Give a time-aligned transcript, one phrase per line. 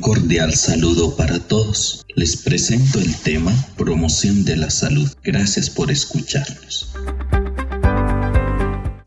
[0.00, 2.04] cordial saludo para todos.
[2.14, 5.08] Les presento el tema Promoción de la Salud.
[5.22, 6.92] Gracias por escucharnos.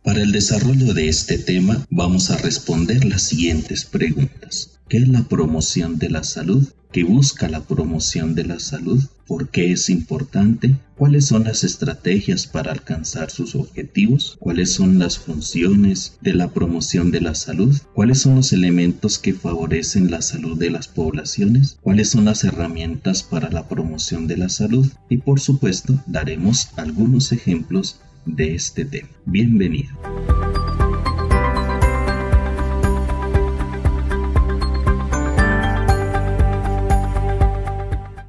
[0.03, 4.79] Para el desarrollo de este tema vamos a responder las siguientes preguntas.
[4.87, 6.67] ¿Qué es la promoción de la salud?
[6.93, 9.03] ¿Qué busca la promoción de la salud?
[9.25, 10.75] ¿Por qué es importante?
[10.95, 14.37] ¿Cuáles son las estrategias para alcanzar sus objetivos?
[14.39, 17.75] ¿Cuáles son las funciones de la promoción de la salud?
[17.95, 21.79] ¿Cuáles son los elementos que favorecen la salud de las poblaciones?
[21.81, 24.87] ¿Cuáles son las herramientas para la promoción de la salud?
[25.09, 29.09] Y por supuesto, daremos algunos ejemplos de este tema.
[29.25, 29.89] Bienvenido.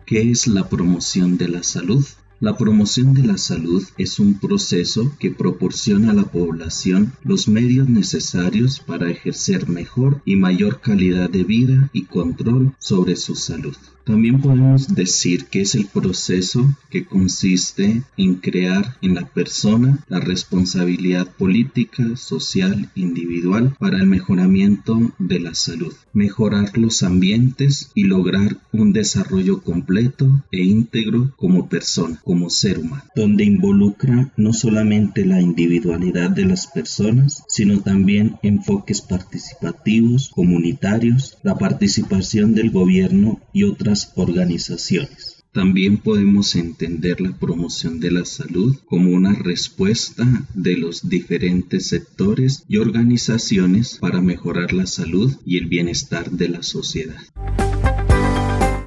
[0.07, 2.05] ¿Qué es la promoción de la salud?
[2.39, 7.89] La promoción de la salud es un proceso que proporciona a la población los medios
[7.89, 13.77] necesarios para ejercer mejor y mayor calidad de vida y control sobre su salud.
[14.05, 20.21] También podemos decir que es el proceso que consiste en crear en la persona la
[20.21, 28.59] responsabilidad política, social, individual para el mejoramiento de la salud, mejorar los ambientes y lograr
[28.73, 35.41] un desarrollo completo e íntegro como persona, como ser humano, donde involucra no solamente la
[35.41, 43.94] individualidad de las personas, sino también enfoques participativos, comunitarios, la participación del gobierno y otras
[44.17, 45.45] organizaciones.
[45.53, 52.65] También podemos entender la promoción de la salud como una respuesta de los diferentes sectores
[52.69, 57.23] y organizaciones para mejorar la salud y el bienestar de la sociedad.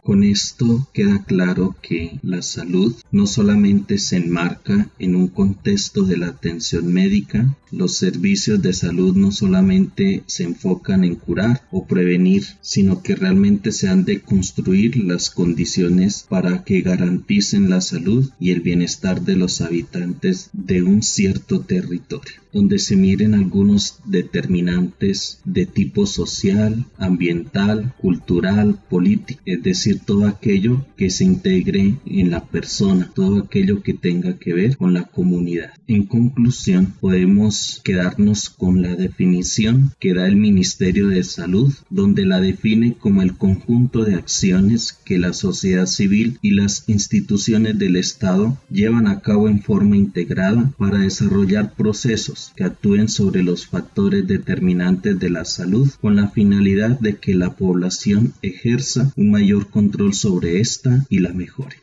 [0.08, 6.16] Con esto queda claro que la salud no solamente se enmarca en un contexto de
[6.16, 12.46] la atención médica, los servicios de salud no solamente se enfocan en curar o prevenir,
[12.62, 18.52] sino que realmente se han de construir las condiciones para que garanticen la salud y
[18.52, 25.66] el bienestar de los habitantes de un cierto territorio donde se miren algunos determinantes de
[25.66, 33.12] tipo social, ambiental, cultural, político, es decir, todo aquello que se integre en la persona,
[33.14, 35.72] todo aquello que tenga que ver con la comunidad.
[35.88, 42.42] En conclusión, podemos quedarnos con la definición que da el Ministerio de Salud, donde la
[42.42, 48.58] define como el conjunto de acciones que la sociedad civil y las instituciones del Estado
[48.70, 55.20] llevan a cabo en forma integrada para desarrollar procesos que actúen sobre los factores determinantes
[55.20, 60.60] de la salud con la finalidad de que la población ejerza un mayor control sobre
[60.60, 61.78] esta y la mejore.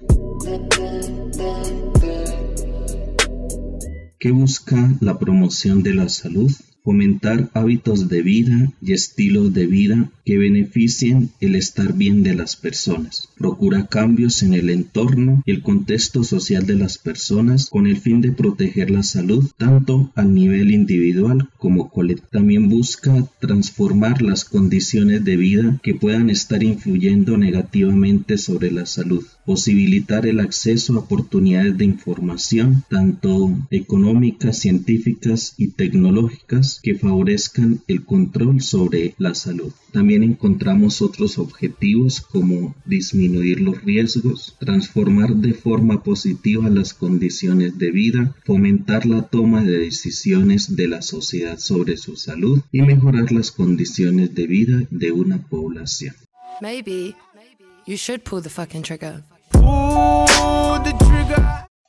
[4.19, 6.51] ¿Qué busca la promoción de la salud?
[6.85, 12.57] Fomentar hábitos de vida y estilos de vida que beneficien el estar bien de las
[12.57, 13.31] personas.
[13.39, 18.21] Procura cambios en el entorno y el contexto social de las personas con el fin
[18.21, 22.29] de proteger la salud tanto al nivel individual como colectivo.
[22.31, 29.25] También busca transformar las condiciones de vida que puedan estar influyendo negativamente sobre la salud
[29.45, 38.05] posibilitar el acceso a oportunidades de información, tanto económicas, científicas y tecnológicas, que favorezcan el
[38.05, 39.73] control sobre la salud.
[39.93, 47.91] También encontramos otros objetivos como disminuir los riesgos, transformar de forma positiva las condiciones de
[47.91, 53.51] vida, fomentar la toma de decisiones de la sociedad sobre su salud y mejorar las
[53.51, 56.15] condiciones de vida de una población.
[56.61, 57.15] Maybe
[57.87, 59.23] you should pull the fucking trigger.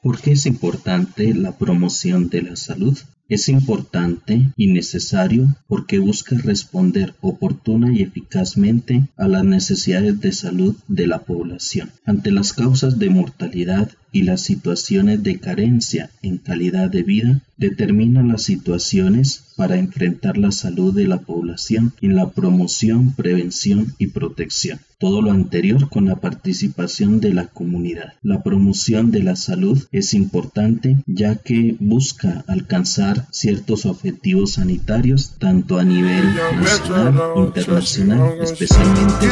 [0.01, 2.95] ¿Por qué es importante la promoción de la salud?
[3.27, 10.75] Es importante y necesario porque busca responder oportuna y eficazmente a las necesidades de salud
[10.87, 11.89] de la población.
[12.05, 18.23] Ante las causas de mortalidad y las situaciones de carencia en calidad de vida, determina
[18.23, 24.79] las situaciones para enfrentar la salud de la población en la promoción, prevención y protección.
[24.99, 28.13] Todo lo anterior con la participación de la comunidad.
[28.23, 35.77] La promoción de la salud es importante ya que busca alcanzar ciertos objetivos sanitarios tanto
[35.77, 36.23] a nivel
[36.61, 39.31] nacional, internacional, especialmente en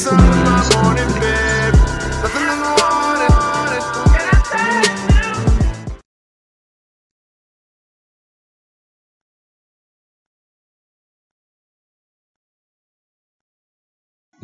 [0.00, 1.85] comunidades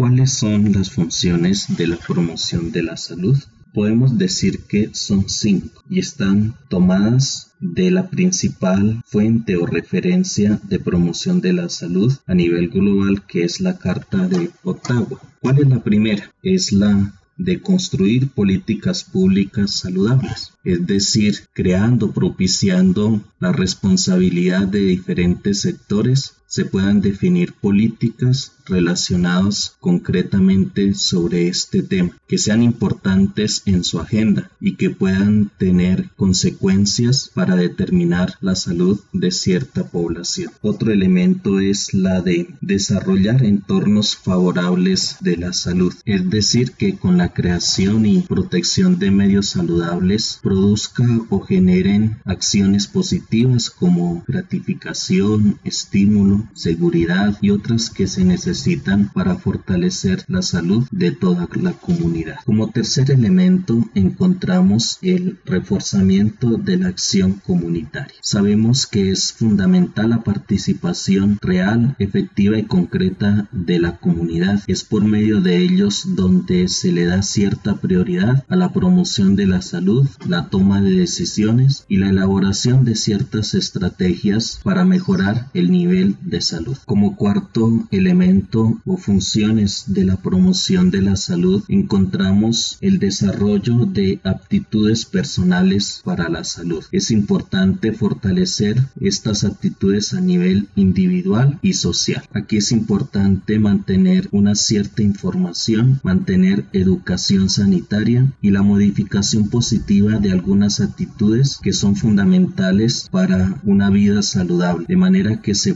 [0.02, 3.38] ¿Cuáles son las funciones de la promoción de la salud?
[3.72, 10.81] Podemos decir que son cinco y están tomadas de la principal fuente o referencia de
[10.81, 15.20] promoción de la salud a nivel global que es la Carta de Ottawa.
[15.40, 16.32] ¿Cuál es la primera?
[16.43, 25.60] Es la de construir políticas públicas saludables, es decir, creando, propiciando la responsabilidad de diferentes
[25.60, 33.99] sectores se puedan definir políticas relacionadas concretamente sobre este tema, que sean importantes en su
[33.99, 40.52] agenda y que puedan tener consecuencias para determinar la salud de cierta población.
[40.60, 47.16] Otro elemento es la de desarrollar entornos favorables de la salud, es decir, que con
[47.16, 56.41] la creación y protección de medios saludables produzca o generen acciones positivas como gratificación, estímulo,
[56.54, 62.36] seguridad y otras que se necesitan para fortalecer la salud de toda la comunidad.
[62.44, 68.16] Como tercer elemento encontramos el reforzamiento de la acción comunitaria.
[68.20, 74.62] Sabemos que es fundamental la participación real, efectiva y concreta de la comunidad.
[74.66, 79.46] Es por medio de ellos donde se le da cierta prioridad a la promoción de
[79.46, 85.70] la salud, la toma de decisiones y la elaboración de ciertas estrategias para mejorar el
[85.70, 86.76] nivel de salud.
[86.87, 94.19] Como cuarto elemento o funciones de la promoción de la salud encontramos el desarrollo de
[94.25, 96.82] aptitudes personales para la salud.
[96.90, 102.25] Es importante fortalecer estas aptitudes a nivel individual y social.
[102.32, 110.32] Aquí es importante mantener una cierta información, mantener educación sanitaria y la modificación positiva de
[110.32, 115.75] algunas actitudes que son fundamentales para una vida saludable, de manera que se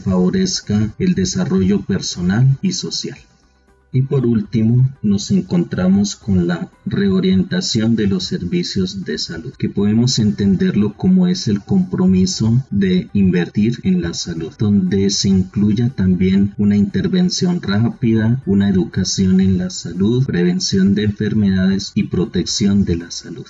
[0.99, 3.17] el desarrollo personal y social.
[3.91, 10.19] Y por último, nos encontramos con la reorientación de los servicios de salud, que podemos
[10.19, 16.75] entenderlo como es el compromiso de invertir en la salud, donde se incluya también una
[16.75, 23.47] intervención rápida, una educación en la salud, prevención de enfermedades y protección de la salud.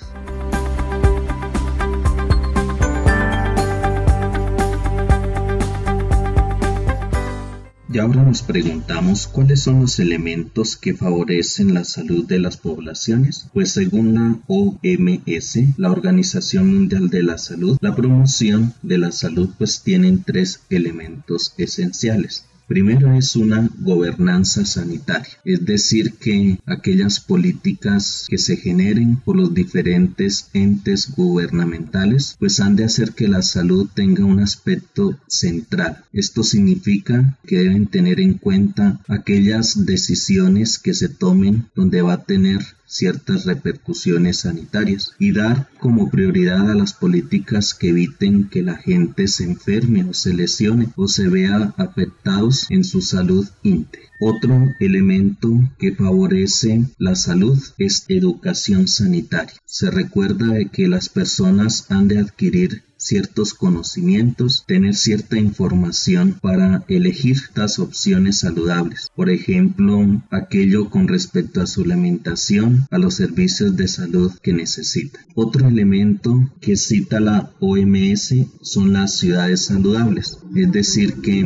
[7.90, 13.48] Y ahora nos preguntamos cuáles son los elementos que favorecen la salud de las poblaciones.
[13.54, 19.48] Pues según la OMS, la Organización Mundial de la Salud, la promoción de la salud
[19.56, 19.82] pues
[20.26, 22.44] tres elementos esenciales.
[22.68, 29.54] Primero es una gobernanza sanitaria, es decir, que aquellas políticas que se generen por los
[29.54, 36.04] diferentes entes gubernamentales, pues han de hacer que la salud tenga un aspecto central.
[36.12, 42.24] Esto significa que deben tener en cuenta aquellas decisiones que se tomen donde va a
[42.24, 48.76] tener ciertas repercusiones sanitarias y dar como prioridad a las políticas que eviten que la
[48.76, 54.08] gente se enferme o se lesione o se vea afectados en su salud íntegra.
[54.20, 55.48] Otro elemento
[55.78, 59.54] que favorece la salud es educación sanitaria.
[59.64, 66.84] Se recuerda de que las personas han de adquirir ciertos conocimientos, tener cierta información para
[66.88, 69.08] elegir estas opciones saludables.
[69.14, 75.20] Por ejemplo, aquello con respecto a su alimentación, a los servicios de salud que necesita.
[75.34, 81.44] Otro elemento que cita la OMS son las ciudades saludables, es decir, que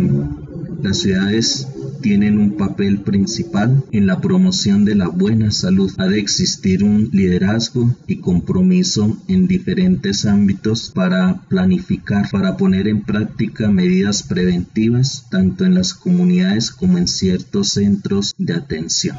[0.82, 1.68] las ciudades
[2.02, 5.90] tienen un papel principal en la promoción de la buena salud.
[5.98, 13.02] Ha de existir un liderazgo y compromiso en diferentes ámbitos para planificar, para poner en
[13.02, 19.16] práctica medidas preventivas tanto en las comunidades como en ciertos centros de atención.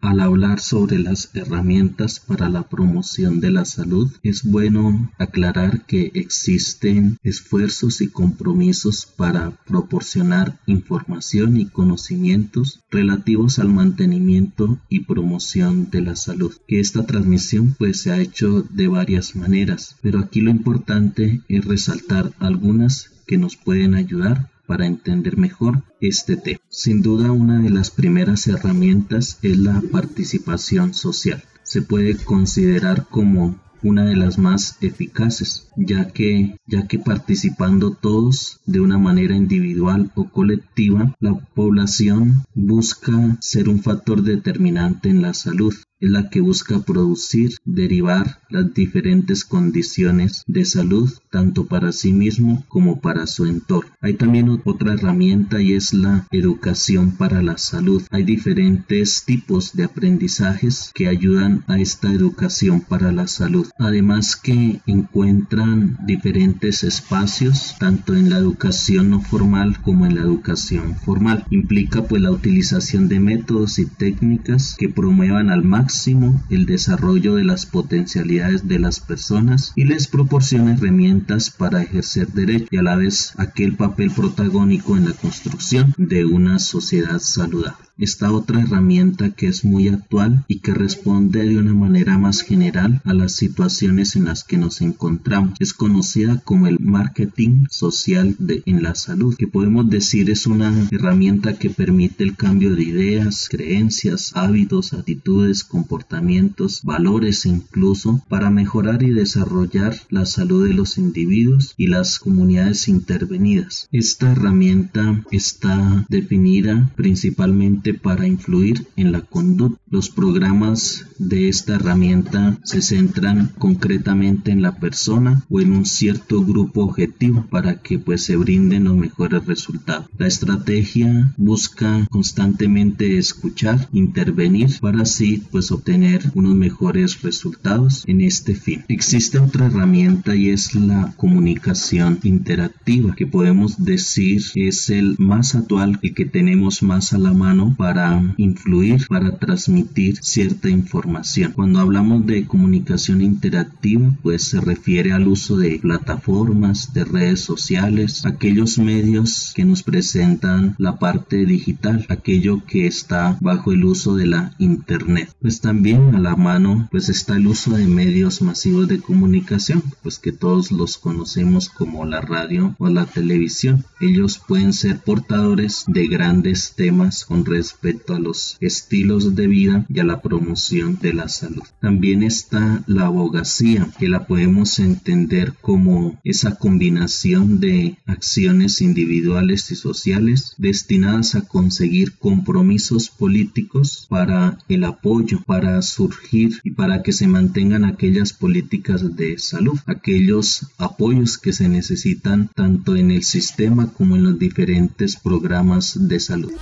[0.00, 6.10] Al hablar sobre las herramientas para la promoción de la salud, es bueno aclarar que
[6.14, 16.00] existen esfuerzos y compromisos para proporcionar información y conocimientos relativos al mantenimiento y promoción de
[16.00, 16.52] la salud.
[16.66, 21.64] Que esta transmisión pues se ha hecho de varias maneras, pero aquí lo importante es
[21.64, 26.60] resaltar algunas que nos pueden ayudar para entender mejor este tema.
[26.68, 31.42] Sin duda una de las primeras herramientas es la participación social.
[31.62, 38.60] Se puede considerar como una de las más eficaces, ya que, ya que participando todos
[38.66, 45.34] de una manera individual o colectiva, la población busca ser un factor determinante en la
[45.34, 52.12] salud es la que busca producir, derivar las diferentes condiciones de salud tanto para sí
[52.12, 53.90] mismo como para su entorno.
[54.00, 58.02] Hay también otra herramienta y es la educación para la salud.
[58.10, 63.67] Hay diferentes tipos de aprendizajes que ayudan a esta educación para la salud.
[63.78, 70.96] Además que encuentran diferentes espacios tanto en la educación no formal como en la educación
[70.96, 71.44] formal.
[71.50, 77.44] Implica pues la utilización de métodos y técnicas que promuevan al máximo el desarrollo de
[77.44, 82.96] las potencialidades de las personas y les proporciona herramientas para ejercer derecho y a la
[82.96, 89.48] vez aquel papel protagónico en la construcción de una sociedad saludable esta otra herramienta que
[89.48, 94.24] es muy actual y que responde de una manera más general a las situaciones en
[94.26, 95.54] las que nos encontramos.
[95.60, 100.88] Es conocida como el marketing social de, en la salud, que podemos decir es una
[100.90, 109.02] herramienta que permite el cambio de ideas, creencias, hábitos, actitudes, comportamientos, valores incluso para mejorar
[109.02, 113.88] y desarrollar la salud de los individuos y las comunidades intervenidas.
[113.92, 119.80] Esta herramienta está definida principalmente para influir en la conducta.
[119.90, 126.44] Los programas de esta herramienta se centran concretamente en la persona o en un cierto
[126.44, 130.06] grupo objetivo para que pues se brinden los mejores resultados.
[130.18, 138.54] La estrategia busca constantemente escuchar, intervenir para así pues obtener unos mejores resultados en este
[138.54, 138.84] fin.
[138.88, 145.98] Existe otra herramienta y es la comunicación interactiva que podemos decir es el más actual
[146.02, 151.52] y que tenemos más a la mano para influir, para transmitir cierta información.
[151.52, 158.26] Cuando hablamos de comunicación interactiva, pues se refiere al uso de plataformas, de redes sociales,
[158.26, 164.26] aquellos medios que nos presentan la parte digital, aquello que está bajo el uso de
[164.26, 165.30] la internet.
[165.40, 170.18] Pues también a la mano pues está el uso de medios masivos de comunicación, pues
[170.18, 173.84] que todos los conocemos como la radio o la televisión.
[174.00, 180.00] Ellos pueden ser portadores de grandes temas con respecto a los estilos de vida y
[180.00, 181.62] a la promoción de la salud.
[181.80, 189.76] También está la abogacía, que la podemos entender como esa combinación de acciones individuales y
[189.76, 197.26] sociales destinadas a conseguir compromisos políticos para el apoyo, para surgir y para que se
[197.26, 204.16] mantengan aquellas políticas de salud, aquellos apoyos que se necesitan tanto en el sistema como
[204.16, 206.52] en los diferentes programas de salud.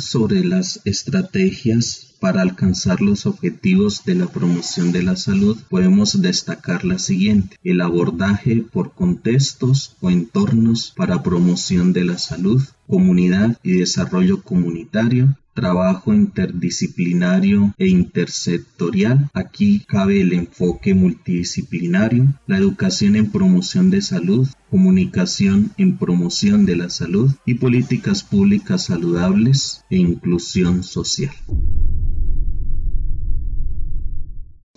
[0.00, 6.84] Sobre las estrategias para alcanzar los objetivos de la promoción de la salud, podemos destacar
[6.84, 13.72] la siguiente, el abordaje por contextos o entornos para promoción de la salud, comunidad y
[13.72, 19.28] desarrollo comunitario, trabajo interdisciplinario e intersectorial.
[19.34, 26.76] Aquí cabe el enfoque multidisciplinario, la educación en promoción de salud, comunicación en promoción de
[26.76, 31.32] la salud y políticas públicas saludables e inclusión social.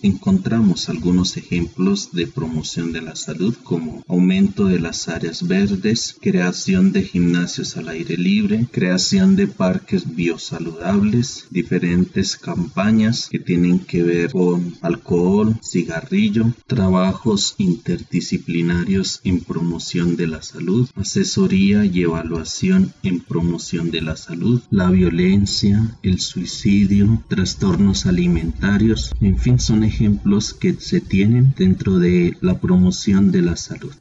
[0.01, 6.93] Encontramos algunos ejemplos de promoción de la salud como aumento de las áreas verdes, creación
[6.93, 14.31] de gimnasios al aire libre, creación de parques biosaludables, diferentes campañas que tienen que ver
[14.31, 23.91] con alcohol, cigarrillo, trabajos interdisciplinarios en promoción de la salud, asesoría y evaluación en promoción
[23.91, 31.01] de la salud, la violencia, el suicidio, trastornos alimentarios, en fin, son ejemplos que se
[31.01, 33.93] tienen dentro de la promoción de la salud.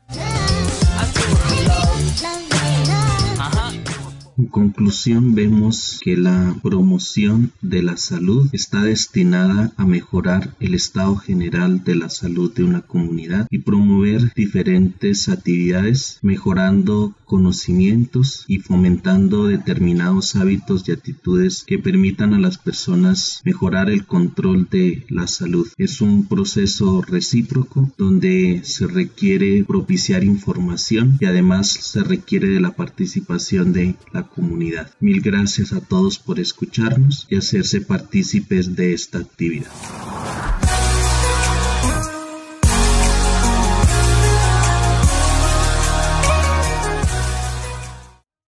[4.38, 11.16] En conclusión, vemos que la promoción de la salud está destinada a mejorar el estado
[11.16, 19.46] general de la salud de una comunidad y promover diferentes actividades, mejorando conocimientos y fomentando
[19.46, 25.66] determinados hábitos y actitudes que permitan a las personas mejorar el control de la salud.
[25.76, 32.76] Es un proceso recíproco donde se requiere propiciar información y además se requiere de la
[32.76, 34.90] participación de la comunidad.
[35.00, 39.70] Mil gracias a todos por escucharnos y hacerse partícipes de esta actividad.